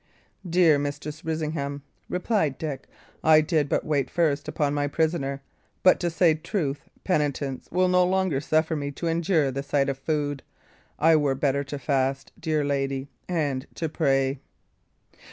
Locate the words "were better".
11.17-11.63